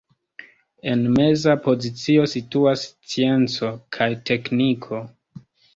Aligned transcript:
En 0.91 1.03
meza 1.17 1.53
pozicio 1.67 2.25
situas 2.33 2.89
scienco 2.89 3.71
kaj 3.99 4.13
tekniko. 4.33 5.09